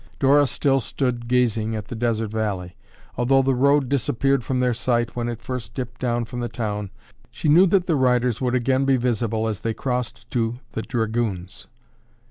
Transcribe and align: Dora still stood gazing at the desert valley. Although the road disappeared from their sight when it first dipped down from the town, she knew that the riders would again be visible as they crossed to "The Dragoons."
Dora 0.17 0.47
still 0.47 0.79
stood 0.79 1.27
gazing 1.27 1.75
at 1.75 1.85
the 1.89 1.95
desert 1.95 2.31
valley. 2.31 2.75
Although 3.17 3.43
the 3.43 3.53
road 3.53 3.87
disappeared 3.87 4.43
from 4.43 4.59
their 4.59 4.73
sight 4.73 5.15
when 5.15 5.29
it 5.29 5.43
first 5.43 5.75
dipped 5.75 6.01
down 6.01 6.25
from 6.25 6.39
the 6.39 6.49
town, 6.49 6.89
she 7.29 7.47
knew 7.47 7.67
that 7.67 7.85
the 7.85 7.95
riders 7.95 8.41
would 8.41 8.55
again 8.55 8.83
be 8.83 8.95
visible 8.97 9.47
as 9.47 9.59
they 9.59 9.75
crossed 9.75 10.27
to 10.31 10.57
"The 10.71 10.81
Dragoons." 10.81 11.67